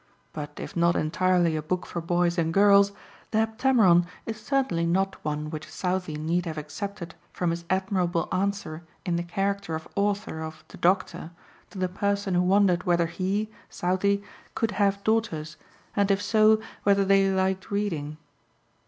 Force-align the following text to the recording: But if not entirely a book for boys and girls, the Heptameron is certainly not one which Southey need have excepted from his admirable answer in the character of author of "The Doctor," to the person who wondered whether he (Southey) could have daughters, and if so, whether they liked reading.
But 0.33 0.57
if 0.59 0.75
not 0.75 0.95
entirely 0.95 1.55
a 1.55 1.61
book 1.61 1.85
for 1.85 2.01
boys 2.01 2.39
and 2.39 2.51
girls, 2.51 2.91
the 3.29 3.37
Heptameron 3.37 4.07
is 4.25 4.41
certainly 4.41 4.83
not 4.87 5.23
one 5.23 5.51
which 5.51 5.69
Southey 5.71 6.15
need 6.15 6.47
have 6.47 6.57
excepted 6.57 7.13
from 7.31 7.51
his 7.51 7.65
admirable 7.69 8.27
answer 8.31 8.81
in 9.05 9.15
the 9.15 9.21
character 9.21 9.75
of 9.75 9.87
author 9.95 10.41
of 10.41 10.63
"The 10.69 10.77
Doctor," 10.77 11.29
to 11.69 11.77
the 11.77 11.87
person 11.87 12.33
who 12.33 12.41
wondered 12.41 12.83
whether 12.83 13.05
he 13.05 13.51
(Southey) 13.69 14.23
could 14.55 14.71
have 14.71 15.03
daughters, 15.03 15.55
and 15.95 16.09
if 16.09 16.19
so, 16.19 16.59
whether 16.81 17.05
they 17.05 17.29
liked 17.29 17.69
reading. 17.69 18.17